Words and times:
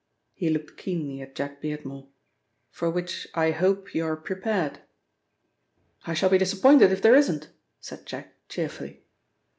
He 0.33 0.49
looked 0.49 0.77
keenly 0.77 1.21
at 1.21 1.35
Jack 1.35 1.61
Beardmore. 1.61 2.07
"For 2.71 2.89
which 2.89 3.27
I 3.35 3.51
hope 3.51 3.93
you 3.93 4.03
are 4.07 4.15
prepared." 4.17 4.79
"I 6.07 6.15
shall 6.15 6.31
be 6.31 6.39
disappointed 6.39 6.91
if 6.91 7.03
there 7.03 7.13
isn't," 7.13 7.49
said 7.79 8.07
Jack 8.07 8.33
cheerfully. 8.49 9.03